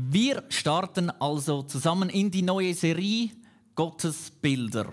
[0.00, 3.30] Wir starten also zusammen in die neue Serie
[3.74, 4.92] Gottes Bilder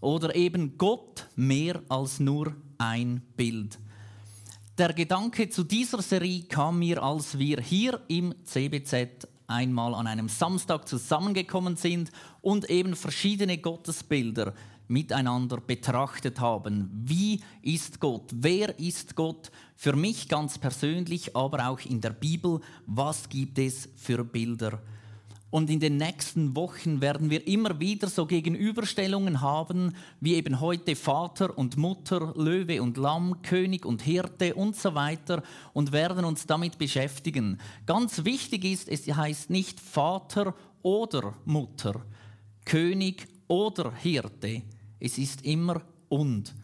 [0.00, 3.78] oder eben Gott mehr als nur ein Bild.
[4.78, 10.30] Der Gedanke zu dieser Serie kam mir, als wir hier im CBZ einmal an einem
[10.30, 12.10] Samstag zusammengekommen sind
[12.40, 14.54] und eben verschiedene Gottesbilder
[14.88, 16.90] miteinander betrachtet haben.
[16.92, 18.30] Wie ist Gott?
[18.34, 19.50] Wer ist Gott?
[19.76, 22.60] Für mich ganz persönlich, aber auch in der Bibel.
[22.86, 24.80] Was gibt es für Bilder?
[25.50, 30.94] Und in den nächsten Wochen werden wir immer wieder so Gegenüberstellungen haben, wie eben heute
[30.94, 35.42] Vater und Mutter, Löwe und Lamm, König und Hirte und so weiter
[35.72, 37.58] und werden uns damit beschäftigen.
[37.86, 42.04] Ganz wichtig ist, es heißt nicht Vater oder Mutter,
[42.66, 44.62] König oder Hirte.
[45.00, 46.54] Es ist immer und.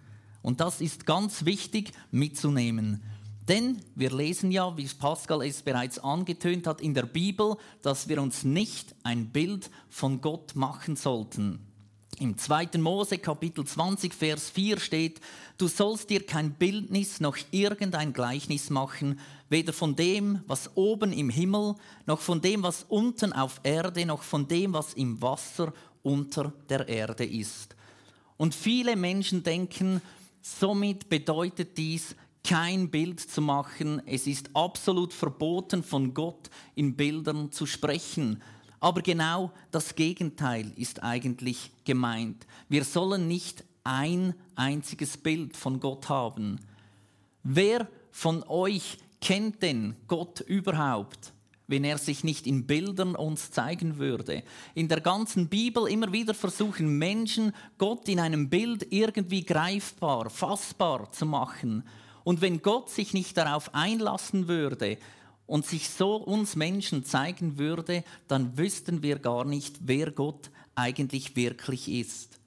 [0.42, 3.02] Und das ist ganz wichtig mitzunehmen.
[3.48, 8.20] Denn wir lesen ja, wie Pascal es bereits angetönt hat, in der Bibel, dass wir
[8.20, 11.60] uns nicht ein Bild von Gott machen sollten.
[12.20, 12.78] Im 2.
[12.78, 15.20] Mose Kapitel 20, Vers 4 steht,
[15.58, 21.28] du sollst dir kein Bildnis noch irgendein Gleichnis machen, weder von dem, was oben im
[21.28, 21.74] Himmel,
[22.06, 25.72] noch von dem, was unten auf Erde, noch von dem, was im Wasser
[26.02, 27.73] unter der Erde ist.
[28.36, 30.00] Und viele Menschen denken,
[30.42, 34.02] somit bedeutet dies, kein Bild zu machen.
[34.06, 38.42] Es ist absolut verboten, von Gott in Bildern zu sprechen.
[38.80, 42.46] Aber genau das Gegenteil ist eigentlich gemeint.
[42.68, 46.60] Wir sollen nicht ein einziges Bild von Gott haben.
[47.42, 51.33] Wer von euch kennt denn Gott überhaupt?
[51.66, 54.42] Wenn er sich nicht in Bildern uns zeigen würde.
[54.74, 61.10] In der ganzen Bibel immer wieder versuchen Menschen, Gott in einem Bild irgendwie greifbar, fassbar
[61.12, 61.84] zu machen.
[62.22, 64.98] Und wenn Gott sich nicht darauf einlassen würde
[65.46, 71.36] und sich so uns Menschen zeigen würde, dann wüssten wir gar nicht, wer Gott eigentlich
[71.36, 72.40] wirklich ist.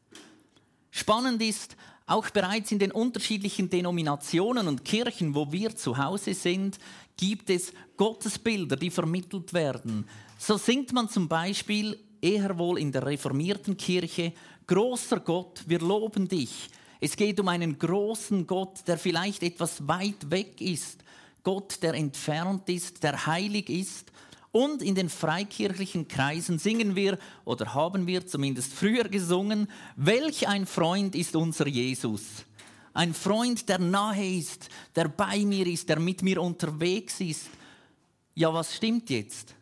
[0.91, 1.75] Spannend ist,
[2.07, 6.79] auch bereits in den unterschiedlichen Denominationen und Kirchen, wo wir zu Hause sind,
[7.17, 10.07] gibt es Gottesbilder, die vermittelt werden.
[10.39, 14.31] So singt man zum Beispiel eher wohl in der reformierten Kirche,
[14.67, 16.69] großer Gott, wir loben dich.
[17.01, 21.03] Es geht um einen großen Gott, der vielleicht etwas weit weg ist.
[21.43, 24.11] Gott, der entfernt ist, der heilig ist.
[24.57, 30.65] Und in den freikirchlichen Kreisen singen wir oder haben wir zumindest früher gesungen, welch ein
[30.65, 32.23] Freund ist unser Jesus.
[32.91, 37.51] Ein Freund, der nahe ist, der bei mir ist, der mit mir unterwegs ist.
[38.33, 39.53] Ja, was stimmt jetzt?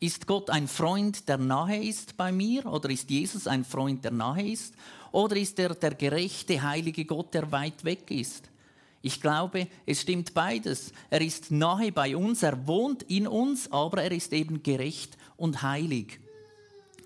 [0.00, 2.66] Ist Gott ein Freund, der nahe ist bei mir?
[2.66, 4.74] Oder ist Jesus ein Freund, der nahe ist?
[5.12, 8.50] Oder ist er der gerechte, heilige Gott, der weit weg ist?
[9.02, 10.92] Ich glaube, es stimmt beides.
[11.10, 15.62] Er ist nahe bei uns, er wohnt in uns, aber er ist eben gerecht und
[15.62, 16.20] heilig.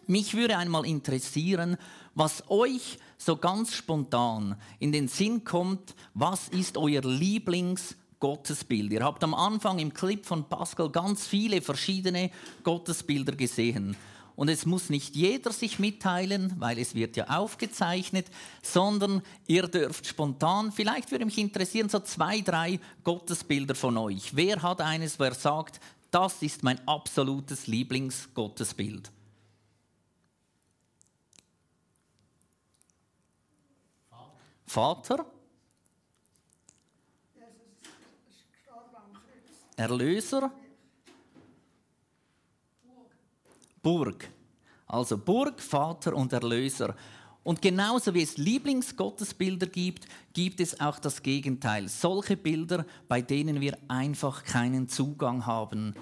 [0.06, 1.76] Mich würde einmal interessieren,
[2.14, 8.92] was euch so ganz spontan in den Sinn kommt, was ist euer Lieblings- Gottesbild.
[8.92, 12.30] Ihr habt am Anfang im Clip von Pascal ganz viele verschiedene
[12.64, 13.94] Gottesbilder gesehen.
[14.36, 18.26] Und es muss nicht jeder sich mitteilen, weil es wird ja aufgezeichnet,
[18.62, 24.36] sondern ihr dürft spontan, vielleicht würde mich interessieren, so zwei, drei Gottesbilder von euch.
[24.36, 25.80] Wer hat eines, wer sagt,
[26.10, 29.10] das ist mein absolutes Lieblingsgottesbild?
[34.66, 35.24] Vater?
[39.76, 40.50] Erlöser?
[43.86, 44.28] Burg.
[44.88, 46.96] Also Burg, Vater und Erlöser.
[47.44, 51.86] Und genauso wie es Lieblingsgottesbilder gibt, gibt es auch das Gegenteil.
[51.86, 55.94] Solche Bilder, bei denen wir einfach keinen Zugang haben.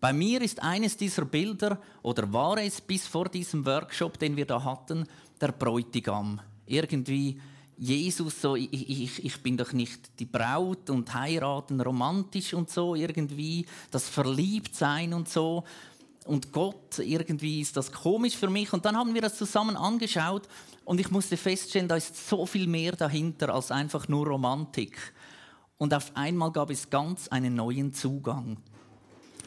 [0.00, 4.46] Bei mir ist eines dieser Bilder, oder war es bis vor diesem Workshop, den wir
[4.46, 5.06] da hatten,
[5.40, 6.40] der Bräutigam.
[6.66, 7.40] Irgendwie
[7.78, 12.96] Jesus so, ich, ich, ich bin doch nicht die Braut und heiraten romantisch und so
[12.96, 15.62] irgendwie, das Verliebtsein und so.
[16.26, 18.72] Und Gott, irgendwie ist das komisch für mich.
[18.72, 20.48] Und dann haben wir das zusammen angeschaut
[20.84, 24.96] und ich musste feststellen, da ist so viel mehr dahinter als einfach nur Romantik.
[25.78, 28.58] Und auf einmal gab es ganz einen neuen Zugang.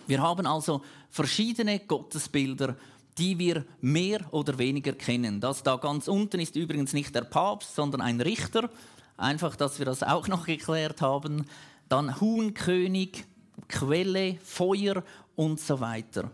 [0.07, 2.75] Wir haben also verschiedene Gottesbilder
[3.17, 5.39] die wir mehr oder weniger kennen.
[5.39, 8.69] Das da ganz unten ist übrigens nicht der Papst, sondern ein Richter.
[9.17, 11.45] Einfach, dass wir das auch noch geklärt haben.
[11.89, 13.25] Dann Huhnkönig,
[13.67, 15.03] Quelle, Feuer
[15.35, 16.31] und so weiter.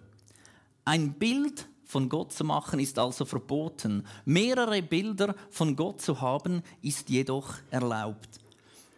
[0.90, 4.08] Ein Bild von Gott zu machen ist also verboten.
[4.26, 8.40] Mehrere Bilder von Gott zu haben ist jedoch erlaubt.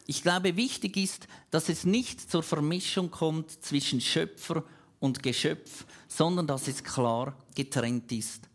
[0.08, 4.64] Ich glaube, wichtig ist, dass es nicht zur Vermischung kommt zwischen Schöpfer
[5.02, 8.48] und Geschöpf, sondern dass es klar getrennt ist.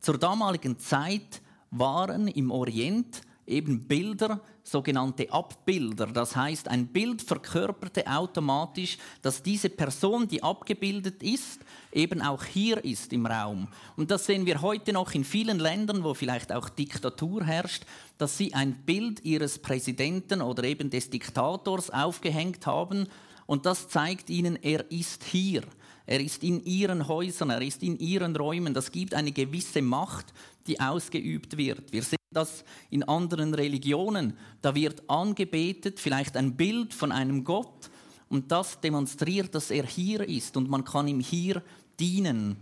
[0.00, 6.06] Zur damaligen Zeit waren im Orient eben Bilder, sogenannte Abbilder.
[6.06, 11.60] Das heißt, ein Bild verkörperte automatisch, dass diese Person, die abgebildet ist,
[11.92, 13.68] eben auch hier ist im Raum.
[13.96, 17.84] Und das sehen wir heute noch in vielen Ländern, wo vielleicht auch Diktatur herrscht,
[18.18, 23.06] dass sie ein Bild ihres Präsidenten oder eben des Diktators aufgehängt haben.
[23.46, 25.62] Und das zeigt ihnen, er ist hier.
[26.06, 28.74] Er ist in ihren Häusern, er ist in ihren Räumen.
[28.74, 30.26] Das gibt eine gewisse Macht,
[30.66, 31.92] die ausgeübt wird.
[31.92, 34.36] Wir sehen das in anderen Religionen.
[34.62, 37.90] Da wird angebetet, vielleicht ein Bild von einem Gott
[38.28, 41.62] und das demonstriert, dass er hier ist und man kann ihm hier
[41.98, 42.56] dienen.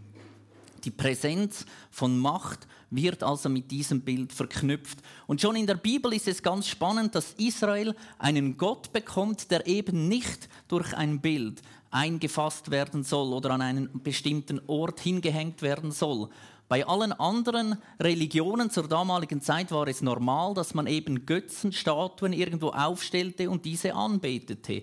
[0.84, 4.98] Die Präsenz von Macht wird also mit diesem Bild verknüpft.
[5.26, 9.66] Und schon in der Bibel ist es ganz spannend, dass Israel einen Gott bekommt, der
[9.66, 15.90] eben nicht durch ein Bild eingefasst werden soll oder an einen bestimmten Ort hingehängt werden
[15.90, 16.28] soll.
[16.68, 22.68] Bei allen anderen Religionen zur damaligen Zeit war es normal, dass man eben Götzenstatuen irgendwo
[22.68, 24.82] aufstellte und diese anbetete.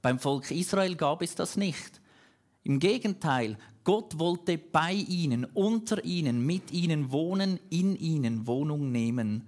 [0.00, 2.00] Beim Volk Israel gab es das nicht.
[2.64, 9.46] Im Gegenteil, Gott wollte bei ihnen, unter ihnen, mit ihnen wohnen, in ihnen Wohnung nehmen.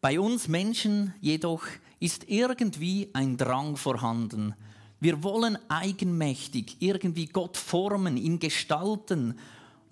[0.00, 1.62] Bei uns Menschen jedoch
[1.98, 4.54] ist irgendwie ein Drang vorhanden.
[5.00, 9.38] Wir wollen eigenmächtig irgendwie Gott formen, ihn gestalten,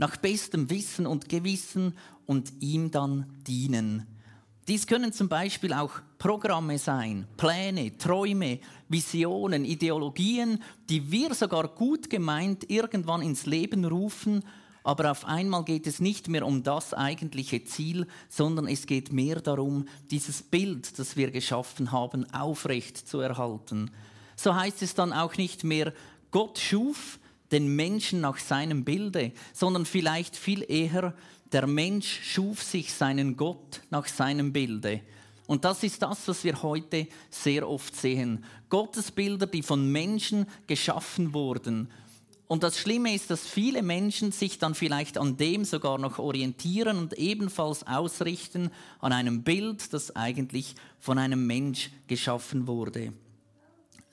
[0.02, 1.96] nach bestem Wissen und Gewissen
[2.26, 4.04] und ihm dann dienen.
[4.66, 8.58] Dies können zum Beispiel auch Programme sein, Pläne, Träume,
[8.88, 10.60] Visionen, Ideologien,
[10.90, 14.42] die wir sogar gut gemeint irgendwann ins Leben rufen,
[14.82, 19.40] aber auf einmal geht es nicht mehr um das eigentliche Ziel, sondern es geht mehr
[19.40, 23.92] darum, dieses Bild, das wir geschaffen haben, aufrecht zu erhalten.
[24.34, 25.92] So heißt es dann auch nicht mehr,
[26.32, 27.20] Gott schuf
[27.52, 31.14] den Menschen nach seinem Bilde, sondern vielleicht viel eher,
[31.52, 35.02] der Mensch schuf sich seinen Gott nach seinem Bilde.
[35.46, 38.44] Und das ist das, was wir heute sehr oft sehen.
[38.70, 41.88] Gottesbilder, die von Menschen geschaffen wurden.
[42.48, 46.98] Und das Schlimme ist, dass viele Menschen sich dann vielleicht an dem sogar noch orientieren
[46.98, 48.70] und ebenfalls ausrichten
[49.00, 53.12] an einem Bild, das eigentlich von einem Mensch geschaffen wurde.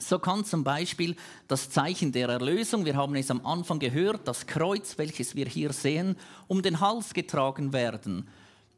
[0.02, 1.16] So kann zum Beispiel
[1.48, 5.74] das Zeichen der Erlösung, wir haben es am Anfang gehört, das Kreuz, welches wir hier
[5.74, 6.16] sehen,
[6.48, 8.28] um den Hals getragen werden.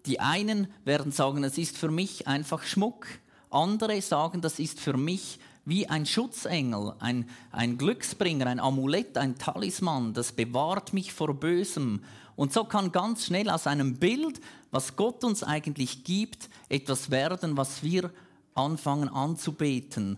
[0.07, 3.05] Die einen werden sagen, es ist für mich einfach Schmuck.
[3.51, 9.37] Andere sagen, das ist für mich wie ein Schutzengel, ein, ein Glücksbringer, ein Amulett, ein
[9.37, 12.03] Talisman, das bewahrt mich vor Bösem.
[12.35, 14.41] Und so kann ganz schnell aus einem Bild,
[14.71, 18.11] was Gott uns eigentlich gibt, etwas werden, was wir
[18.55, 20.17] anfangen anzubeten.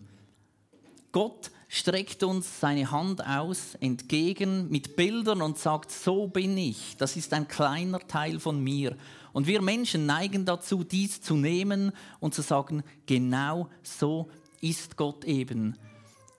[1.14, 7.16] Gott streckt uns seine Hand aus entgegen mit Bildern und sagt, so bin ich, das
[7.16, 8.98] ist ein kleiner Teil von mir.
[9.32, 14.30] Und wir Menschen neigen dazu, dies zu nehmen und zu sagen, genau so
[14.60, 15.78] ist Gott eben.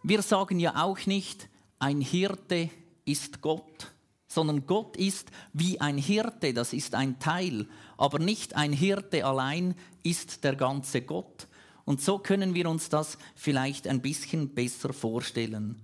[0.02, 1.48] Wir sagen ja auch nicht,
[1.78, 2.68] ein Hirte
[3.04, 3.92] ist Gott,
[4.26, 9.76] sondern Gott ist wie ein Hirte, das ist ein Teil, aber nicht ein Hirte allein
[10.02, 11.46] ist der ganze Gott.
[11.84, 15.80] Und so können wir uns das vielleicht ein bisschen besser vorstellen.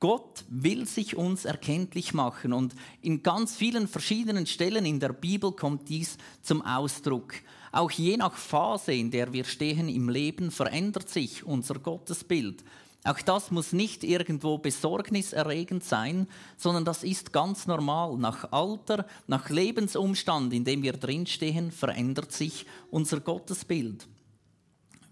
[0.00, 5.52] Gott will sich uns erkenntlich machen und in ganz vielen verschiedenen Stellen in der Bibel
[5.52, 7.34] kommt dies zum Ausdruck.
[7.72, 12.62] Auch je nach Phase, in der wir stehen im Leben, verändert sich unser Gottesbild.
[13.02, 16.26] Auch das muss nicht irgendwo besorgniserregend sein,
[16.56, 18.16] sondern das ist ganz normal.
[18.16, 24.06] Nach Alter, nach Lebensumstand, in dem wir drinstehen, verändert sich unser Gottesbild.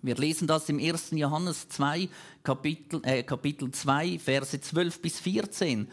[0.03, 1.13] Wir lesen das im 1.
[1.13, 2.09] Johannes 2,
[2.43, 5.87] Kapitel, äh, Kapitel 2, Verse 12 bis 14.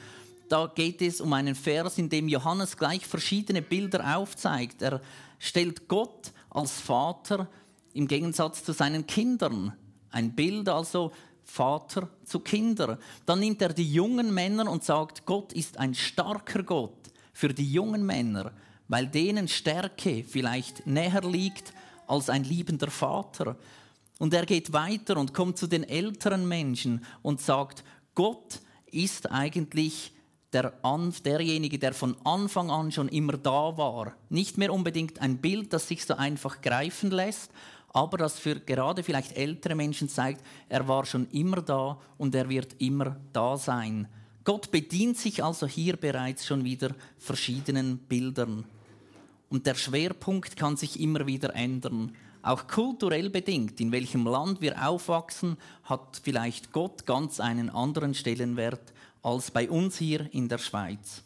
[0.50, 4.82] Da geht es um einen Vers, in dem Johannes gleich verschiedene Bilder aufzeigt.
[4.82, 5.00] Er
[5.38, 7.48] stellt Gott als Vater
[7.94, 9.74] im Gegensatz zu seinen Kindern.
[10.10, 11.12] Ein Bild also
[11.44, 12.98] Vater zu Kindern.
[13.28, 17.72] Dann nimmt er die jungen Männer und sagt, Gott ist ein starker Gott für die
[17.72, 18.54] jungen Männer,
[18.88, 21.74] weil denen Stärke vielleicht näher liegt
[22.08, 23.56] als ein liebender Vater.
[24.20, 27.84] Und er geht weiter und kommt zu den älteren Menschen und sagt,
[28.14, 28.60] Gott
[28.92, 30.14] ist eigentlich
[30.54, 30.74] der,
[31.26, 34.14] derjenige, der von Anfang an schon immer da war.
[34.30, 37.52] Nicht mehr unbedingt ein Bild, das sich so einfach greifen lässt,
[37.92, 42.50] aber das für gerade vielleicht ältere Menschen zeigt, er war schon immer da und er
[42.50, 44.08] wird immer da sein.
[44.44, 48.66] Gott bedient sich also hier bereits schon wieder verschiedenen Bildern.
[49.50, 52.16] Und der Schwerpunkt kann sich immer wieder ändern.
[52.42, 58.94] Auch kulturell bedingt, in welchem Land wir aufwachsen, hat vielleicht Gott ganz einen anderen Stellenwert
[59.22, 61.24] als bei uns hier in der Schweiz.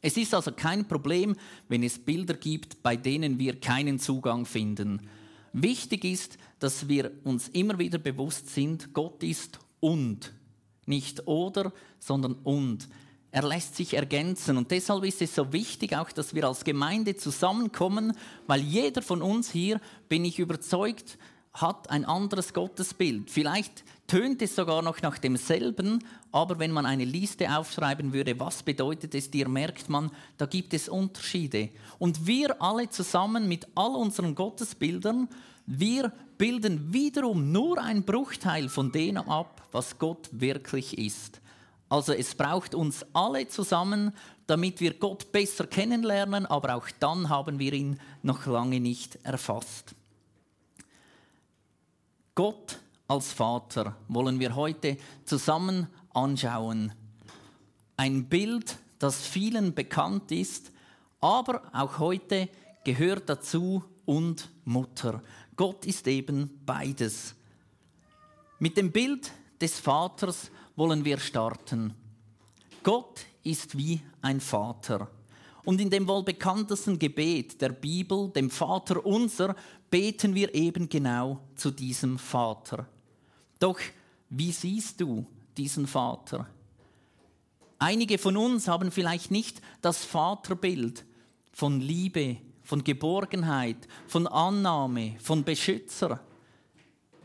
[0.00, 1.36] Es ist also kein Problem,
[1.68, 5.08] wenn es Bilder gibt, bei denen wir keinen Zugang finden.
[5.52, 10.32] Wichtig ist, dass wir uns immer wieder bewusst sind, Gott ist und.
[10.86, 12.88] Nicht oder, sondern und.
[13.34, 17.16] Er lässt sich ergänzen und deshalb ist es so wichtig auch, dass wir als Gemeinde
[17.16, 18.12] zusammenkommen,
[18.46, 21.16] weil jeder von uns hier, bin ich überzeugt,
[21.54, 23.30] hat ein anderes Gottesbild.
[23.30, 28.62] Vielleicht tönt es sogar noch nach demselben, aber wenn man eine Liste aufschreiben würde, was
[28.62, 31.70] bedeutet es dir, merkt man, da gibt es Unterschiede.
[31.98, 35.26] Und wir alle zusammen mit all unseren Gottesbildern,
[35.64, 41.41] wir bilden wiederum nur ein Bruchteil von dem ab, was Gott wirklich ist.
[41.92, 44.14] Also es braucht uns alle zusammen,
[44.46, 49.94] damit wir Gott besser kennenlernen, aber auch dann haben wir ihn noch lange nicht erfasst.
[52.34, 54.96] Gott als Vater wollen wir heute
[55.26, 56.94] zusammen anschauen.
[57.98, 60.72] Ein Bild, das vielen bekannt ist,
[61.20, 62.48] aber auch heute
[62.84, 65.22] gehört dazu und Mutter.
[65.56, 67.34] Gott ist eben beides.
[68.58, 69.30] Mit dem Bild
[69.60, 71.94] des Vaters wollen wir starten.
[72.82, 75.08] Gott ist wie ein Vater.
[75.64, 79.54] Und in dem wohl bekanntesten Gebet der Bibel, dem Vater unser,
[79.90, 82.86] beten wir eben genau zu diesem Vater.
[83.58, 83.78] Doch
[84.28, 85.26] wie siehst du
[85.56, 86.48] diesen Vater?
[87.78, 91.04] Einige von uns haben vielleicht nicht das Vaterbild
[91.52, 96.20] von Liebe, von Geborgenheit, von Annahme, von Beschützer.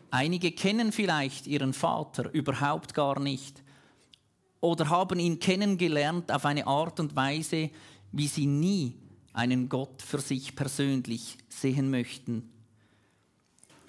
[0.09, 3.63] Einige kennen vielleicht ihren Vater überhaupt gar nicht
[4.61, 7.69] oder haben ihn kennengelernt auf eine Art und Weise,
[8.11, 8.95] wie sie nie
[9.33, 12.49] einen Gott für sich persönlich sehen möchten.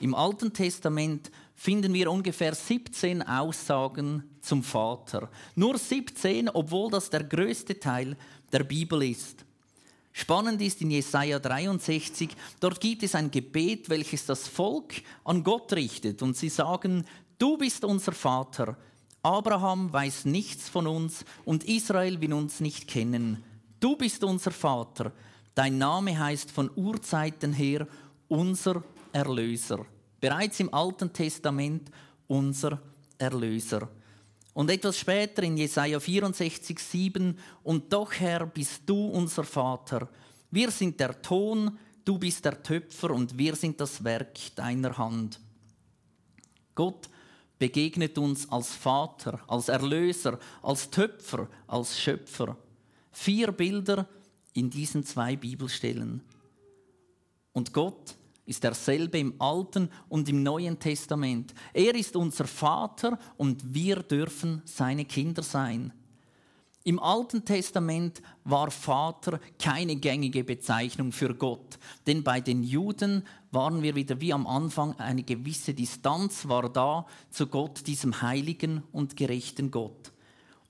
[0.01, 5.29] Im Alten Testament finden wir ungefähr 17 Aussagen zum Vater.
[5.57, 8.17] Nur 17, obwohl das der größte Teil
[8.53, 9.45] der Bibel ist.
[10.19, 15.73] Spannend ist in Jesaja 63, dort gibt es ein Gebet, welches das Volk an Gott
[15.73, 17.05] richtet und sie sagen:
[17.39, 18.77] Du bist unser Vater.
[19.23, 23.45] Abraham weiß nichts von uns und Israel will uns nicht kennen.
[23.79, 25.13] Du bist unser Vater.
[25.55, 27.87] Dein Name heißt von Urzeiten her
[28.27, 28.83] unser
[29.13, 29.87] Erlöser.
[30.21, 31.93] Bereits im Alten Testament
[32.27, 32.83] unser
[33.19, 33.89] Erlöser.
[34.59, 40.09] Und etwas später in Jesaja 64, 7, und doch Herr bist du unser Vater.
[40.51, 45.39] Wir sind der Ton, du bist der Töpfer und wir sind das Werk deiner Hand.
[46.75, 47.09] Gott
[47.57, 52.57] begegnet uns als Vater, als Erlöser, als Töpfer, als Schöpfer.
[53.13, 54.09] Vier Bilder
[54.55, 56.21] in diesen zwei Bibelstellen.
[57.53, 58.17] Und Gott
[58.49, 61.55] ist derselbe im Alten und im Neuen Testament.
[61.73, 65.93] Er ist unser Vater und wir dürfen seine Kinder sein.
[66.85, 73.83] Im Alten Testament war Vater keine gängige Bezeichnung für Gott, denn bei den Juden waren
[73.83, 79.17] wir wieder wie am Anfang, eine gewisse Distanz war da zu Gott, diesem heiligen und
[79.17, 80.13] gerechten Gott.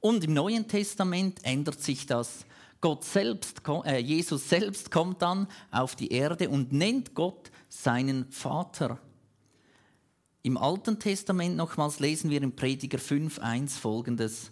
[0.01, 2.47] Und im Neuen Testament ändert sich das.
[2.81, 8.99] Gott selbst, äh, Jesus selbst kommt dann auf die Erde und nennt Gott seinen Vater.
[10.43, 14.51] Im Alten Testament nochmals lesen wir in Prediger 5.1 folgendes.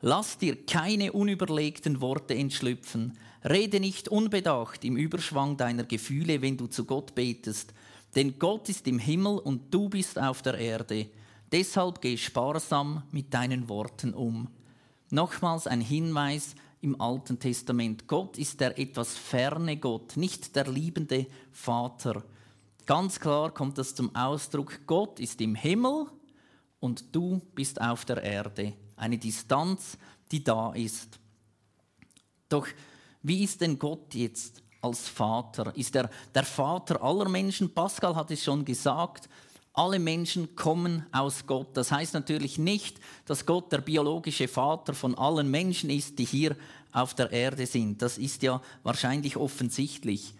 [0.00, 3.18] Lass dir keine unüberlegten Worte entschlüpfen.
[3.48, 7.72] Rede nicht unbedacht im Überschwang deiner Gefühle, wenn du zu Gott betest.
[8.14, 11.08] Denn Gott ist im Himmel und du bist auf der Erde.
[11.50, 14.48] Deshalb geh sparsam mit deinen Worten um.
[15.10, 18.06] Nochmals ein Hinweis im Alten Testament.
[18.06, 22.22] Gott ist der etwas ferne Gott, nicht der liebende Vater.
[22.88, 26.06] Ganz klar kommt das zum Ausdruck, Gott ist im Himmel
[26.80, 28.72] und du bist auf der Erde.
[28.96, 29.98] Eine Distanz,
[30.32, 31.18] die da ist.
[32.48, 32.66] Doch
[33.22, 35.76] wie ist denn Gott jetzt als Vater?
[35.76, 37.74] Ist er der Vater aller Menschen?
[37.74, 39.28] Pascal hat es schon gesagt,
[39.74, 41.76] alle Menschen kommen aus Gott.
[41.76, 46.56] Das heißt natürlich nicht, dass Gott der biologische Vater von allen Menschen ist, die hier
[46.92, 48.00] auf der Erde sind.
[48.00, 50.32] Das ist ja wahrscheinlich offensichtlich.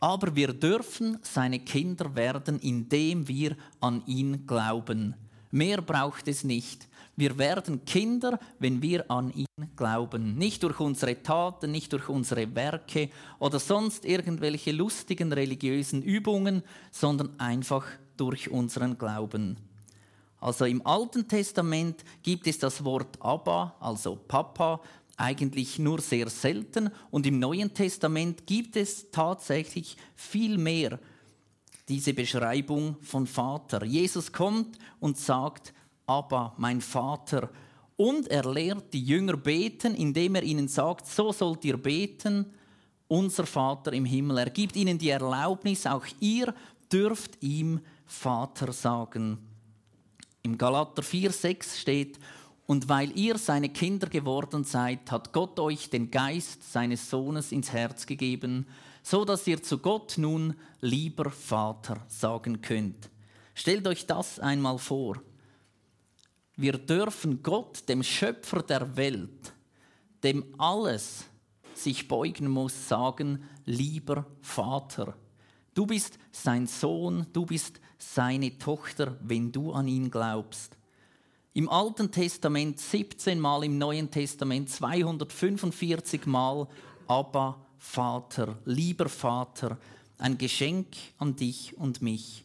[0.00, 5.14] Aber wir dürfen seine Kinder werden, indem wir an ihn glauben.
[5.50, 6.86] Mehr braucht es nicht.
[7.18, 10.36] Wir werden Kinder, wenn wir an ihn glauben.
[10.36, 17.40] Nicht durch unsere Taten, nicht durch unsere Werke oder sonst irgendwelche lustigen religiösen Übungen, sondern
[17.40, 17.86] einfach
[18.18, 19.56] durch unseren Glauben.
[20.40, 24.80] Also im Alten Testament gibt es das Wort Abba, also Papa,
[25.16, 30.98] eigentlich nur sehr selten und im Neuen Testament gibt es tatsächlich viel mehr
[31.88, 33.84] diese Beschreibung von Vater.
[33.84, 35.72] Jesus kommt und sagt,
[36.06, 37.50] Abba, mein Vater.
[37.96, 42.46] Und er lehrt die Jünger beten, indem er ihnen sagt, so sollt ihr beten,
[43.08, 44.38] unser Vater im Himmel.
[44.38, 46.54] Er gibt ihnen die Erlaubnis, auch ihr
[46.92, 49.38] dürft ihm Vater sagen.
[50.42, 52.18] Im Galater 4,6 steht,
[52.66, 57.72] und weil ihr seine Kinder geworden seid, hat Gott euch den Geist seines Sohnes ins
[57.72, 58.66] Herz gegeben,
[59.02, 63.08] so dass ihr zu Gott nun lieber Vater sagen könnt.
[63.54, 65.22] Stellt euch das einmal vor.
[66.56, 69.54] Wir dürfen Gott, dem Schöpfer der Welt,
[70.24, 71.24] dem alles
[71.74, 75.16] sich beugen muss, sagen, lieber Vater.
[75.74, 80.75] Du bist sein Sohn, du bist seine Tochter, wenn du an ihn glaubst.
[81.56, 86.68] Im Alten Testament 17 Mal, im Neuen Testament 245 Mal,
[87.08, 89.78] Abba, Vater, lieber Vater,
[90.18, 92.44] ein Geschenk an dich und mich.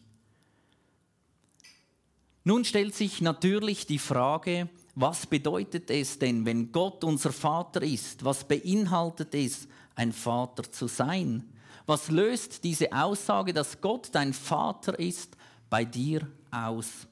[2.44, 8.24] Nun stellt sich natürlich die Frage, was bedeutet es denn, wenn Gott unser Vater ist?
[8.24, 11.52] Was beinhaltet es, ein Vater zu sein?
[11.84, 15.36] Was löst diese Aussage, dass Gott dein Vater ist,
[15.68, 17.06] bei dir aus?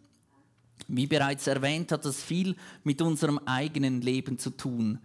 [0.93, 4.99] Wie bereits erwähnt, hat das viel mit unserem eigenen Leben zu tun.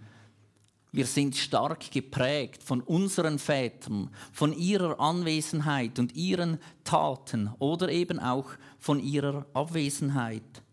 [0.92, 8.20] Wir sind stark geprägt von unseren Vätern, von ihrer Anwesenheit und ihren Taten oder eben
[8.20, 8.50] auch
[8.80, 10.64] von ihrer Abwesenheit.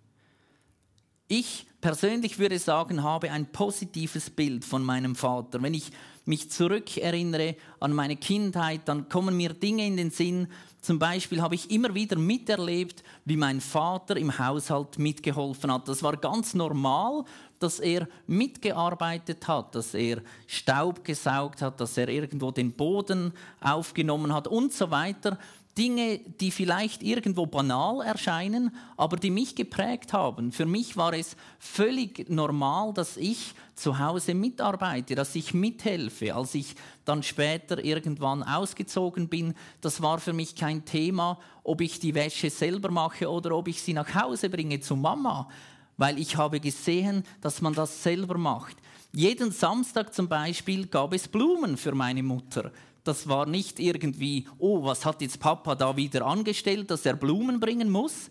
[1.34, 5.62] Ich persönlich würde sagen, habe ein positives Bild von meinem Vater.
[5.62, 5.90] Wenn ich
[6.26, 10.46] mich zurückerinnere an meine Kindheit, dann kommen mir Dinge in den Sinn.
[10.82, 15.88] Zum Beispiel habe ich immer wieder miterlebt, wie mein Vater im Haushalt mitgeholfen hat.
[15.88, 17.24] Das war ganz normal
[17.62, 24.34] dass er mitgearbeitet hat, dass er Staub gesaugt hat, dass er irgendwo den Boden aufgenommen
[24.34, 25.38] hat und so weiter.
[25.76, 30.52] Dinge, die vielleicht irgendwo banal erscheinen, aber die mich geprägt haben.
[30.52, 36.34] Für mich war es völlig normal, dass ich zu Hause mitarbeite, dass ich mithelfe.
[36.34, 36.74] Als ich
[37.04, 42.50] dann später irgendwann ausgezogen bin, das war für mich kein Thema, ob ich die Wäsche
[42.50, 45.48] selber mache oder ob ich sie nach Hause bringe zu Mama
[45.96, 48.76] weil ich habe gesehen, dass man das selber macht.
[49.12, 52.72] Jeden Samstag zum Beispiel gab es Blumen für meine Mutter.
[53.04, 57.58] Das war nicht irgendwie, oh, was hat jetzt Papa da wieder angestellt, dass er Blumen
[57.58, 58.28] bringen muss.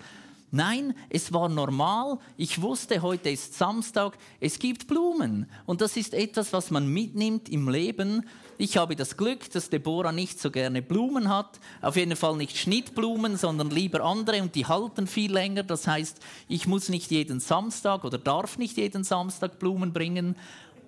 [0.53, 2.19] Nein, es war normal.
[2.36, 5.49] Ich wusste, heute ist Samstag, es gibt Blumen.
[5.65, 8.25] Und das ist etwas, was man mitnimmt im Leben.
[8.57, 11.62] Ich habe das Glück, dass Deborah nicht so gerne Blumen hat.
[11.81, 15.63] Auf jeden Fall nicht Schnittblumen, sondern lieber andere und die halten viel länger.
[15.63, 20.36] Das heißt, ich muss nicht jeden Samstag oder darf nicht jeden Samstag Blumen bringen.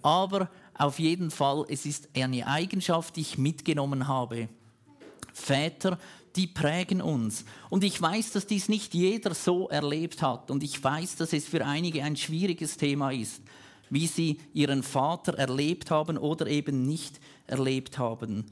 [0.02, 4.50] Aber auf jeden Fall, es ist eine Eigenschaft, die ich mitgenommen habe.
[5.34, 6.00] Väter,
[6.36, 7.46] die prägen uns.
[7.70, 10.50] Und ich weiß, dass dies nicht jeder so erlebt hat.
[10.50, 13.42] Und ich weiß, dass es für einige ein schwieriges Thema ist
[13.94, 18.46] wie sie ihren Vater erlebt haben oder eben nicht erlebt haben.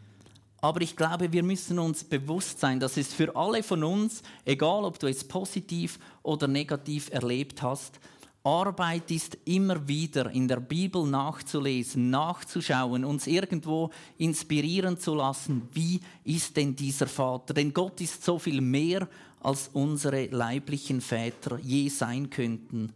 [0.62, 4.84] Aber ich glaube, wir müssen uns bewusst sein, dass es für alle von uns, egal
[4.84, 8.00] ob du es positiv oder negativ erlebt hast,
[8.44, 16.00] Arbeit ist immer wieder in der Bibel nachzulesen, nachzuschauen, uns irgendwo inspirieren zu lassen, wie
[16.24, 17.54] ist denn dieser Vater?
[17.54, 19.08] Denn Gott ist so viel mehr,
[19.42, 22.92] als unsere leiblichen Väter je sein könnten.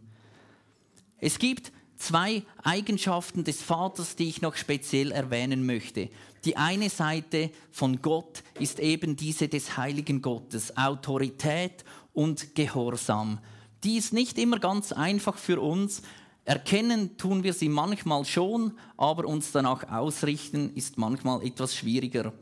[1.18, 6.08] Es gibt zwei Eigenschaften des Vaters, die ich noch speziell erwähnen möchte.
[6.44, 13.38] Die eine Seite von Gott ist eben diese des heiligen Gottes, Autorität und Gehorsam.
[13.86, 16.02] Die ist nicht immer ganz einfach für uns.
[16.44, 22.32] Erkennen tun wir sie manchmal schon, aber uns danach ausrichten ist manchmal etwas schwieriger.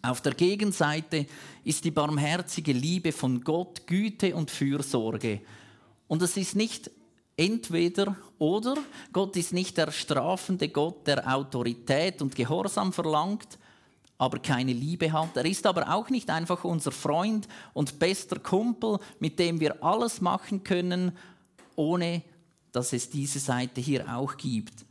[0.00, 1.26] Auf der Gegenseite
[1.62, 5.42] ist die barmherzige Liebe von Gott Güte und Fürsorge.
[6.08, 6.90] Und es ist nicht
[7.36, 8.78] Entweder oder.
[9.12, 13.58] Gott ist nicht der strafende Gott, der Autorität und Gehorsam verlangt,
[14.18, 15.36] aber keine Liebe hat.
[15.36, 20.20] Er ist aber auch nicht einfach unser Freund und bester Kumpel, mit dem wir alles
[20.20, 21.12] machen können,
[21.74, 22.22] ohne
[22.72, 24.84] dass es diese Seite hier auch gibt.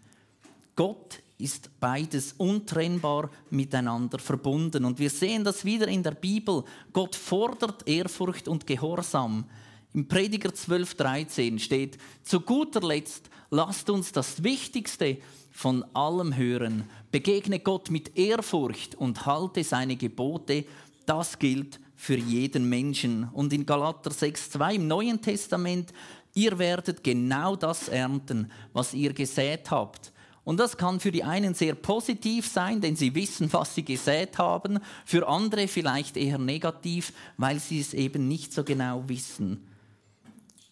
[0.75, 4.85] Gott ist beides untrennbar miteinander verbunden.
[4.85, 6.63] Und wir sehen das wieder in der Bibel.
[6.93, 9.45] Gott fordert Ehrfurcht und Gehorsam.
[9.93, 15.17] Im Prediger 12,13 steht, zu guter Letzt, lasst uns das Wichtigste
[15.55, 16.83] von allem hören.
[17.11, 20.65] Begegne Gott mit Ehrfurcht und halte seine Gebote.
[21.05, 23.29] Das gilt für jeden Menschen.
[23.31, 25.93] Und in Galater 6,2 im Neuen Testament,
[26.33, 30.11] ihr werdet genau das ernten, was ihr gesät habt.
[30.43, 34.37] Und das kann für die einen sehr positiv sein, denn sie wissen, was sie gesät
[34.37, 39.65] haben, für andere vielleicht eher negativ, weil sie es eben nicht so genau wissen.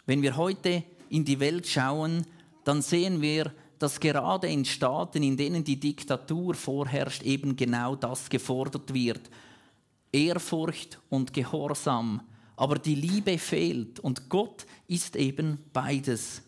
[0.05, 2.27] Wenn wir heute in die Welt schauen,
[2.65, 8.29] dann sehen wir, dass gerade in Staaten, in denen die Diktatur vorherrscht, eben genau das
[8.29, 9.19] gefordert wird.
[10.09, 12.21] Ehrfurcht und Gehorsam.
[12.55, 16.43] Aber die Liebe fehlt und Gott ist eben beides.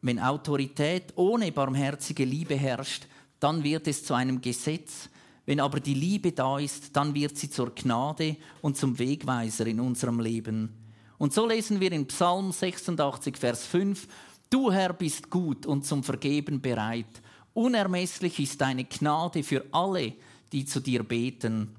[0.00, 3.06] Wenn Autorität ohne barmherzige Liebe herrscht,
[3.38, 5.10] dann wird es zu einem Gesetz.
[5.44, 9.80] Wenn aber die Liebe da ist, dann wird sie zur Gnade und zum Wegweiser in
[9.80, 10.80] unserem Leben.
[11.18, 14.08] Und so lesen wir in Psalm 86, Vers 5,
[14.50, 17.22] Du Herr bist gut und zum Vergeben bereit.
[17.54, 20.12] Unermesslich ist deine Gnade für alle,
[20.50, 21.76] die zu dir beten.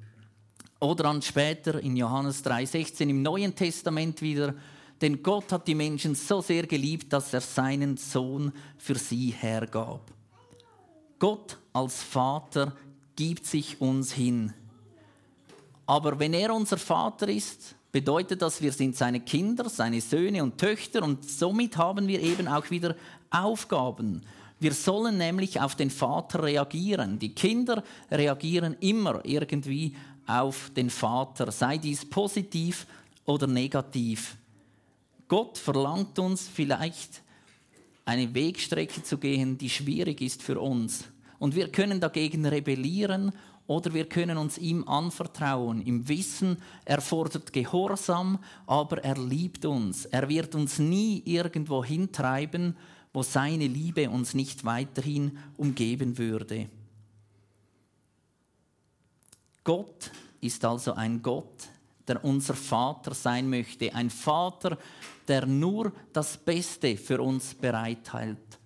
[0.80, 4.56] Oder dann später in Johannes 3,16 im Neuen Testament wieder,
[5.02, 10.10] denn Gott hat die Menschen so sehr geliebt, dass er seinen Sohn für sie hergab.
[11.20, 12.74] Gott als Vater
[13.18, 14.54] gibt sich uns hin.
[15.86, 20.58] Aber wenn er unser Vater ist, bedeutet das, wir sind seine Kinder, seine Söhne und
[20.58, 22.96] Töchter und somit haben wir eben auch wieder
[23.30, 24.22] Aufgaben.
[24.60, 27.18] Wir sollen nämlich auf den Vater reagieren.
[27.18, 29.96] Die Kinder reagieren immer irgendwie
[30.28, 32.86] auf den Vater, sei dies positiv
[33.26, 34.38] oder negativ.
[35.28, 37.22] Gott verlangt uns vielleicht
[38.06, 41.06] eine Wegstrecke zu gehen, die schwierig ist für uns.
[41.40, 43.32] Und wir können dagegen rebellieren
[43.72, 50.04] oder wir können uns ihm anvertrauen, im Wissen, er fordert Gehorsam, aber er liebt uns.
[50.04, 52.76] Er wird uns nie irgendwo hintreiben,
[53.14, 56.68] wo seine Liebe uns nicht weiterhin umgeben würde.
[59.64, 61.70] Gott ist also ein Gott,
[62.10, 63.96] der unser Vater sein möchte.
[63.96, 64.78] Ein Vater,
[65.30, 68.60] der nur das Beste für uns bereithält.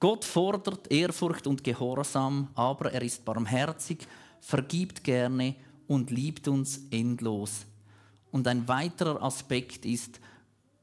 [0.00, 4.08] Gott fordert Ehrfurcht und Gehorsam, aber er ist barmherzig,
[4.40, 5.54] vergibt gerne
[5.86, 7.66] und liebt uns endlos.
[8.32, 10.18] Und ein weiterer Aspekt ist,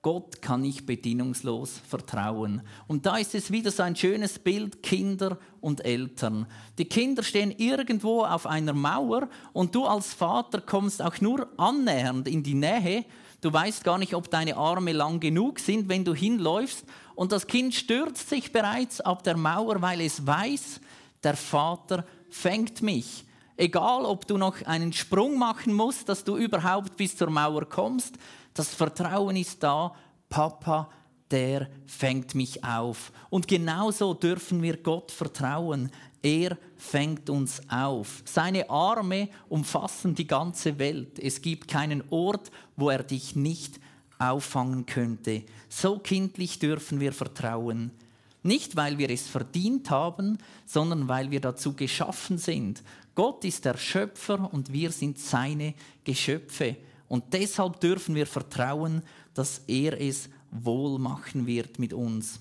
[0.04, 2.62] Gott kann ich bedingungslos vertrauen.
[2.86, 6.46] Und da ist es wieder so ein schönes Bild Kinder und Eltern.
[6.78, 12.28] Die Kinder stehen irgendwo auf einer Mauer und du als Vater kommst auch nur annähernd
[12.28, 13.04] in die Nähe.
[13.42, 16.86] Du weißt gar nicht, ob deine Arme lang genug sind, wenn du hinläufst.
[17.16, 20.82] Und das Kind stürzt sich bereits ab der Mauer, weil es weiß,
[21.24, 23.26] der Vater fängt mich.
[23.56, 28.16] Egal, ob du noch einen Sprung machen musst, dass du überhaupt bis zur Mauer kommst,
[28.54, 29.94] das Vertrauen ist da,
[30.30, 30.90] Papa,
[31.32, 33.12] der fängt mich auf.
[33.30, 35.92] Und genauso dürfen wir Gott vertrauen.
[36.22, 38.24] Er fängt uns auf.
[38.26, 41.20] Seine Arme umfassen die ganze Welt.
[41.20, 43.80] Es gibt keinen Ort, wo er dich nicht
[44.20, 45.44] auffangen könnte.
[45.70, 47.92] So kindlich dürfen wir vertrauen.
[48.44, 52.84] Nicht, weil wir es verdient haben, sondern weil wir dazu geschaffen sind.
[53.14, 56.78] Gott ist der Schöpfer und wir sind seine Geschöpfe.
[57.08, 59.02] Und deshalb dürfen wir vertrauen,
[59.34, 62.40] dass er es wohl machen wird mit uns.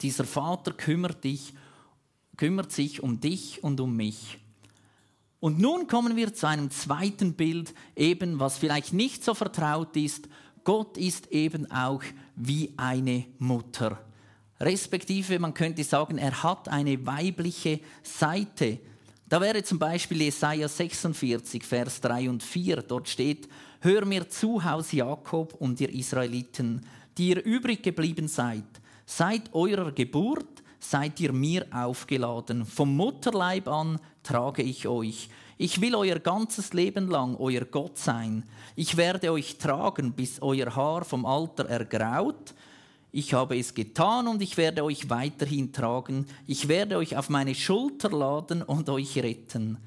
[0.00, 1.54] Dieser Vater kümmert, dich,
[2.36, 4.38] kümmert sich um dich und um mich.
[5.40, 10.28] Und nun kommen wir zu einem zweiten Bild, eben was vielleicht nicht so vertraut ist.
[10.64, 12.02] Gott ist eben auch
[12.34, 14.02] wie eine Mutter.
[14.58, 18.78] Respektive, man könnte sagen, er hat eine weibliche Seite.
[19.28, 22.80] Da wäre zum Beispiel Jesaja 46, Vers 3 und 4.
[22.82, 23.48] Dort steht:
[23.80, 26.86] Hör mir zu, Haus Jakob und ihr Israeliten,
[27.18, 28.64] die ihr übrig geblieben seid.
[29.04, 32.64] Seit eurer Geburt seid ihr mir aufgeladen.
[32.64, 35.28] Vom Mutterleib an trage ich euch.
[35.56, 38.44] Ich will euer ganzes Leben lang euer Gott sein.
[38.76, 42.54] Ich werde euch tragen, bis euer Haar vom Alter ergraut
[43.16, 46.26] ich habe es getan und ich werde euch weiterhin tragen.
[46.48, 49.78] Ich werde euch auf meine Schulter laden und euch retten.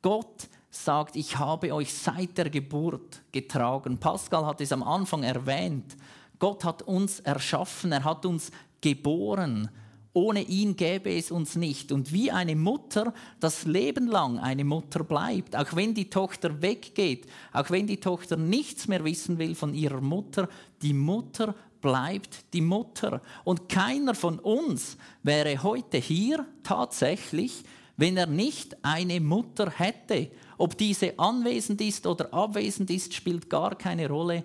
[0.00, 3.98] Gott sagt, ich habe euch seit der Geburt getragen.
[3.98, 5.94] Pascal hat es am Anfang erwähnt.
[6.38, 9.68] Gott hat uns erschaffen, er hat uns geboren.
[10.12, 11.92] Ohne ihn gäbe es uns nicht.
[11.92, 17.26] Und wie eine Mutter das Leben lang eine Mutter bleibt, auch wenn die Tochter weggeht,
[17.52, 20.48] auch wenn die Tochter nichts mehr wissen will von ihrer Mutter,
[20.80, 23.20] die Mutter bleibt die Mutter.
[23.44, 27.62] Und keiner von uns wäre heute hier tatsächlich,
[27.98, 30.30] wenn er nicht eine Mutter hätte.
[30.58, 34.44] Ob diese anwesend ist oder abwesend ist, spielt gar keine Rolle.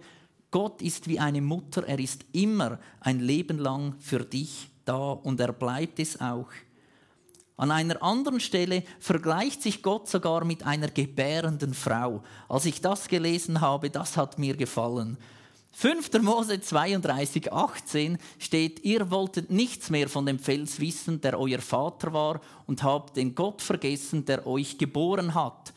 [0.51, 5.39] Gott ist wie eine Mutter, er ist immer ein Leben lang für dich da und
[5.39, 6.49] er bleibt es auch.
[7.55, 12.23] An einer anderen Stelle vergleicht sich Gott sogar mit einer gebärenden Frau.
[12.49, 15.17] Als ich das gelesen habe, das hat mir gefallen.
[15.73, 16.21] 5.
[16.21, 22.11] Mose 32, 18 steht, ihr wolltet nichts mehr von dem Fels wissen, der euer Vater
[22.11, 25.73] war, und habt den Gott vergessen, der euch geboren hat.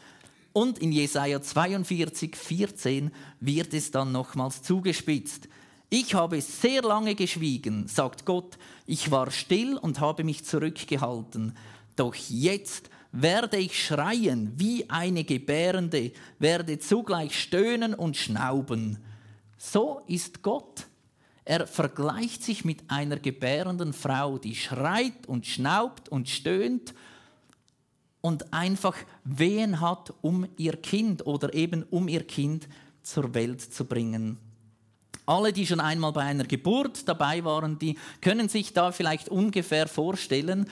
[0.54, 5.48] Und in Jesaja 42, 14 wird es dann nochmals zugespitzt.
[5.90, 11.56] Ich habe sehr lange geschwiegen, sagt Gott, ich war still und habe mich zurückgehalten.
[11.96, 18.98] Doch jetzt werde ich schreien wie eine Gebärende, werde zugleich stöhnen und schnauben.
[19.58, 20.86] So ist Gott.
[21.44, 26.94] Er vergleicht sich mit einer gebärenden Frau, die schreit und schnaubt und stöhnt
[28.24, 32.70] und einfach Wehen hat, um ihr Kind oder eben um ihr Kind
[33.02, 34.38] zur Welt zu bringen.
[35.26, 39.86] Alle, die schon einmal bei einer Geburt dabei waren, die können sich da vielleicht ungefähr
[39.86, 40.70] vorstellen,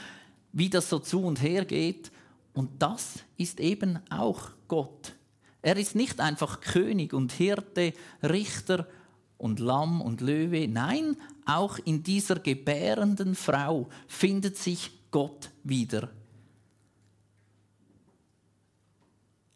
[0.54, 2.10] wie das so zu und her geht.
[2.54, 5.12] Und das ist eben auch Gott.
[5.60, 8.88] Er ist nicht einfach König und Hirte, Richter
[9.36, 10.68] und Lamm und Löwe.
[10.68, 16.08] Nein, auch in dieser gebärenden Frau findet sich Gott wieder.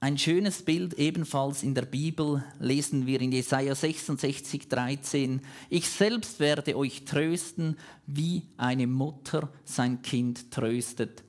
[0.06, 5.40] Ein schönes Bild ebenfalls in der Bibel lesen wir in Jesaja 66, 13.
[5.68, 11.24] Ich selbst werde euch trösten, wie eine Mutter sein Kind tröstet.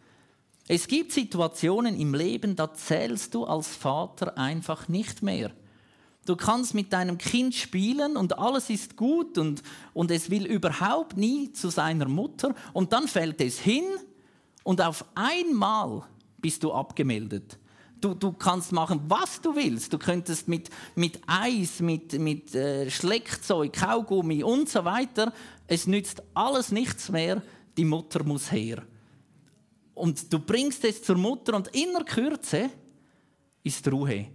[0.68, 5.50] Es gibt Situationen im Leben, da zählst du als Vater einfach nicht mehr.
[6.28, 9.64] Du kannst mit deinem Kind spielen und alles ist gut und,
[9.96, 13.86] und es will überhaupt nie zu seiner Mutter und dann fällt es hin
[14.64, 16.04] und auf einmal
[16.38, 17.58] bist du abgemeldet.
[18.00, 19.92] Du, du kannst machen, was du willst.
[19.92, 25.34] Du könntest mit, mit Eis, mit, mit äh, Schleckzeug, Kaugummi und so weiter.
[25.66, 27.42] Es nützt alles nichts mehr.
[27.76, 28.84] Die Mutter muss her.
[29.94, 32.70] Und du bringst es zur Mutter und in der Kürze
[33.64, 34.28] ist Ruhe.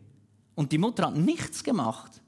[0.56, 2.20] Und die Mutter hat nichts gemacht.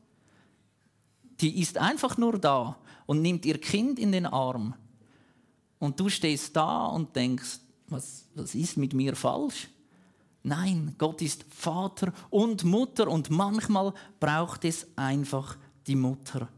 [1.40, 4.74] Die ist einfach nur da und nimmt ihr Kind in den Arm.
[5.78, 9.68] Und du stehst da und denkst, was, was ist mit mir falsch?
[10.46, 16.48] Nein, Gott ist Vater und Mutter und manchmal braucht es einfach die Mutter.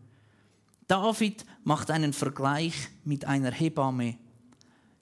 [0.88, 4.16] David macht einen Vergleich mit einer Hebamme.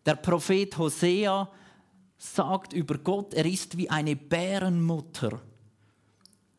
[0.04, 1.48] Der Prophet Hosea
[2.18, 5.40] sagt über Gott, er ist wie eine Bärenmutter.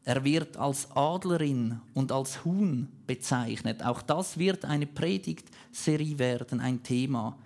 [0.03, 3.83] Er wird als Adlerin und als Huhn bezeichnet.
[3.83, 7.37] Auch das wird eine Predigtserie werden, ein Thema.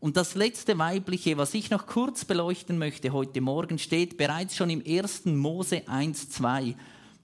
[0.00, 4.70] Und das letzte weibliche, was ich noch kurz beleuchten möchte heute Morgen, steht bereits schon
[4.70, 5.26] im 1.
[5.26, 6.74] Mose 1,2.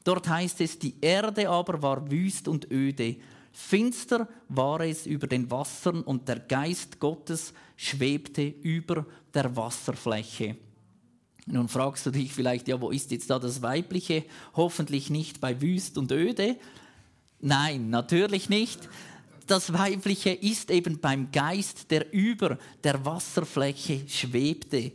[0.04, 3.16] Dort heißt es, die Erde aber war wüst und öde.
[3.50, 10.56] Finster war es über den Wassern und der Geist Gottes schwebte über der Wasserfläche.
[11.46, 14.24] Nun fragst du dich vielleicht, ja, wo ist jetzt da das Weibliche?
[14.54, 16.56] Hoffentlich nicht bei wüst und öde.
[17.40, 18.86] Nein, natürlich nicht
[19.46, 24.92] das Weibliche ist eben beim Geist, der über der Wasserfläche schwebte.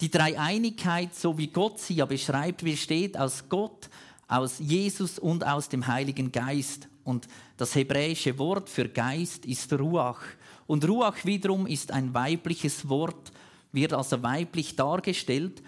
[0.00, 3.90] Die Dreieinigkeit, so wie Gott sie ja beschreibt, besteht aus Gott,
[4.26, 6.88] aus Jesus und aus dem Heiligen Geist.
[7.04, 10.22] Und das hebräische Wort für Geist ist Ruach.
[10.66, 13.32] Und Ruach wiederum ist ein weibliches Wort,
[13.72, 15.62] wird also weiblich dargestellt.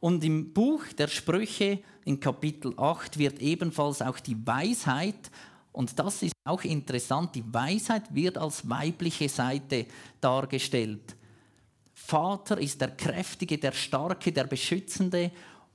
[0.00, 5.30] Und im Buch der Sprüche in Kapitel 8 wird ebenfalls auch die Weisheit
[5.76, 9.84] und das ist auch interessant, die Weisheit wird als weibliche Seite
[10.22, 11.14] dargestellt.
[11.92, 15.30] Vater ist der Kräftige, der Starke, der Beschützende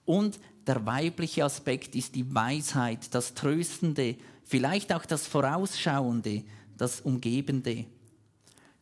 [0.06, 6.46] und der weibliche Aspekt ist die Weisheit, das Tröstende, vielleicht auch das Vorausschauende,
[6.78, 7.86] das Umgebende.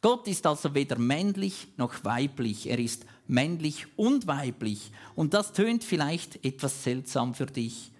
[0.01, 4.89] Gott ist also weder männlich noch weiblich, er ist männlich und weiblich.
[5.15, 7.91] Und das tönt vielleicht etwas seltsam für dich.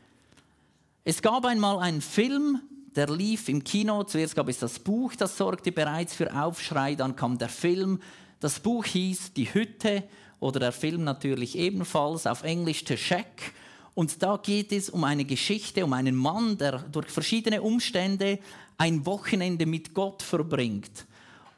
[1.03, 2.61] Es gab einmal einen Film,
[2.95, 4.03] der lief im Kino.
[4.03, 6.95] Zuerst gab es das Buch, das sorgte bereits für Aufschrei.
[6.95, 7.99] Dann kam der Film.
[8.39, 10.03] Das Buch hieß Die Hütte
[10.39, 13.53] oder der Film natürlich ebenfalls auf Englisch The Shack.
[13.93, 18.39] Und da geht es um eine Geschichte, um einen Mann, der durch verschiedene Umstände
[18.77, 21.05] ein Wochenende mit Gott verbringt.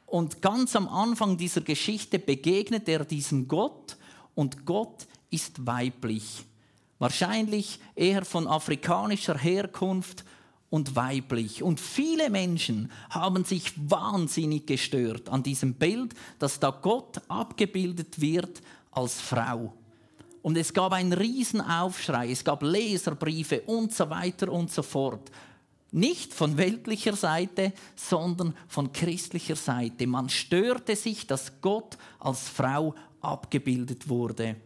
[0.06, 3.96] Und ganz am Anfang dieser Geschichte begegnet er diesem Gott
[4.34, 6.44] und Gott ist weiblich.
[6.98, 10.24] Wahrscheinlich eher von afrikanischer Herkunft
[10.72, 11.62] und weiblich.
[11.62, 18.62] Und viele Menschen haben sich wahnsinnig gestört an diesem Bild, dass da Gott abgebildet wird
[18.90, 19.74] als Frau.
[20.40, 25.30] Und es gab einen Riesenaufschrei, es gab Leserbriefe und so weiter und so fort.
[25.90, 30.06] Nicht von weltlicher Seite, sondern von christlicher Seite.
[30.06, 34.56] Man störte sich, dass Gott als Frau abgebildet wurde.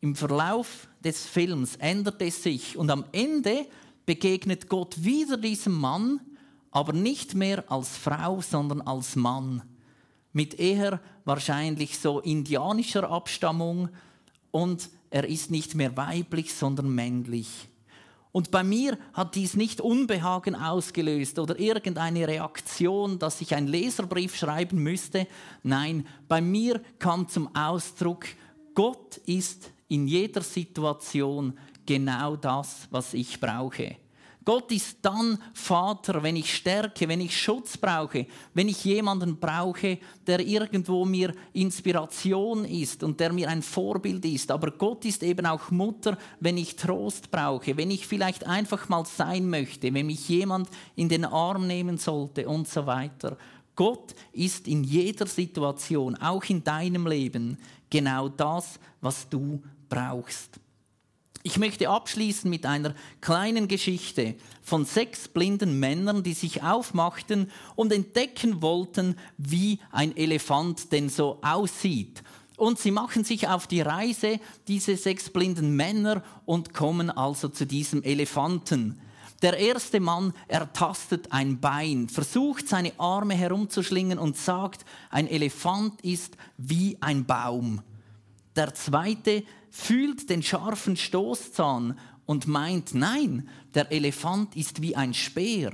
[0.00, 3.66] Im Verlauf des Films ändert es sich und am Ende
[4.04, 6.20] begegnet Gott wieder diesem Mann,
[6.70, 9.62] aber nicht mehr als Frau, sondern als Mann.
[10.32, 13.88] Mit eher wahrscheinlich so indianischer Abstammung
[14.50, 17.68] und er ist nicht mehr weiblich, sondern männlich.
[18.32, 24.36] Und bei mir hat dies nicht Unbehagen ausgelöst oder irgendeine Reaktion, dass ich einen Leserbrief
[24.36, 25.26] schreiben müsste.
[25.62, 28.26] Nein, bei mir kam zum Ausdruck,
[28.74, 33.96] Gott ist in jeder Situation genau das, was ich brauche.
[34.46, 39.98] Gott ist dann Vater, wenn ich Stärke, wenn ich Schutz brauche, wenn ich jemanden brauche,
[40.24, 44.52] der irgendwo mir Inspiration ist und der mir ein Vorbild ist.
[44.52, 49.04] Aber Gott ist eben auch Mutter, wenn ich Trost brauche, wenn ich vielleicht einfach mal
[49.04, 53.36] sein möchte, wenn mich jemand in den Arm nehmen sollte und so weiter.
[53.74, 57.58] Gott ist in jeder Situation, auch in deinem Leben,
[57.90, 60.60] genau das, was du brauchst.
[61.46, 67.92] Ich möchte abschließen mit einer kleinen Geschichte von sechs blinden Männern, die sich aufmachten und
[67.92, 72.24] entdecken wollten, wie ein Elefant denn so aussieht.
[72.56, 77.64] Und sie machen sich auf die Reise, diese sechs blinden Männer, und kommen also zu
[77.64, 79.00] diesem Elefanten.
[79.42, 86.36] Der erste Mann ertastet ein Bein, versucht seine Arme herumzuschlingen und sagt, ein Elefant ist
[86.56, 87.82] wie ein Baum.
[88.56, 89.44] Der zweite
[89.76, 95.72] fühlt den scharfen Stoßzahn und meint, nein, der Elefant ist wie ein Speer.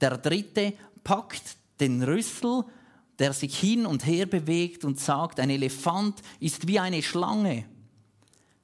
[0.00, 2.64] Der dritte packt den Rüssel,
[3.18, 7.64] der sich hin und her bewegt und sagt, ein Elefant ist wie eine Schlange.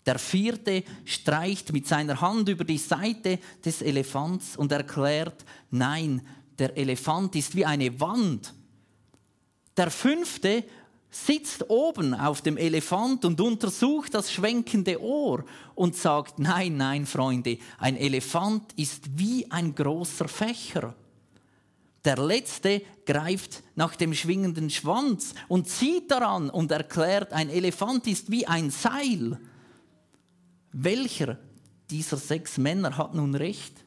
[0.04, 6.20] Der vierte streicht mit seiner Hand über die Seite des Elefants und erklärt, nein,
[6.58, 8.54] der Elefant ist wie eine Wand.
[9.76, 10.62] Der fünfte
[11.10, 17.58] sitzt oben auf dem Elefant und untersucht das schwenkende Ohr und sagt, nein, nein, Freunde,
[17.78, 20.94] ein Elefant ist wie ein großer Fächer.
[22.04, 28.30] Der letzte greift nach dem schwingenden Schwanz und zieht daran und erklärt, ein Elefant ist
[28.30, 29.40] wie ein Seil.
[30.72, 31.38] Welcher
[31.90, 33.85] dieser sechs Männer hat nun recht?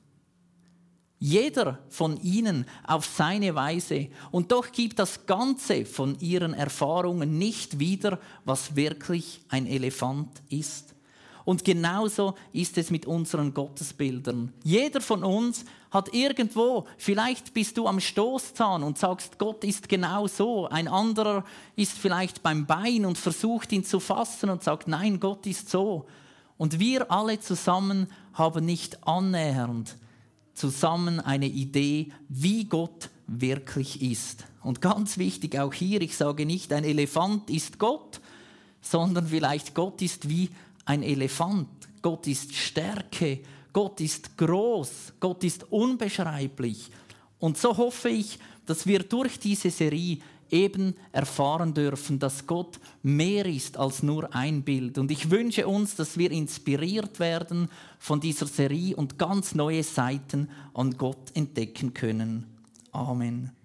[1.20, 4.08] Jeder von ihnen auf seine Weise.
[4.32, 10.96] Und doch gibt das Ganze von ihren Erfahrungen nicht wieder, was wirklich ein Elefant ist.
[11.44, 14.54] Und genauso ist es mit unseren Gottesbildern.
[14.64, 20.28] Jeder von uns hat irgendwo, vielleicht bist du am Stoßzahn und sagst, Gott ist genau
[20.28, 20.68] so.
[20.68, 21.44] Ein anderer
[21.76, 26.06] ist vielleicht beim Bein und versucht ihn zu fassen und sagt, nein, Gott ist so.
[26.58, 29.98] Und wir alle zusammen haben nicht annähernd
[30.60, 34.46] zusammen eine Idee, wie Gott wirklich ist.
[34.62, 38.20] Und ganz wichtig auch hier, ich sage nicht, ein Elefant ist Gott,
[38.82, 40.50] sondern vielleicht Gott ist wie
[40.84, 41.70] ein Elefant.
[42.02, 43.40] Gott ist Stärke,
[43.72, 46.90] Gott ist groß, Gott ist unbeschreiblich.
[47.40, 50.18] Und so hoffe ich, dass wir durch diese Serie
[50.52, 54.98] eben erfahren dürfen, dass Gott mehr ist als nur ein Bild.
[54.98, 60.50] Und ich wünsche uns, dass wir inspiriert werden von dieser Serie und ganz neue Seiten
[60.74, 62.46] an Gott entdecken können.
[62.92, 63.59] Amen.